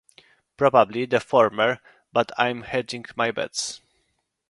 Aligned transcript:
Probably 0.57 1.05
the 1.05 1.19
former, 1.19 1.79
but 2.11 2.31
I'm 2.35 2.63
hedging 2.63 3.05
my 3.15 3.29
bets. 3.29 3.81